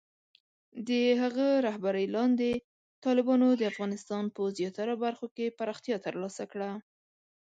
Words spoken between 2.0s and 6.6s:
لاندې، طالبانو د افغانستان په زیاتره برخو کې پراختیا ترلاسه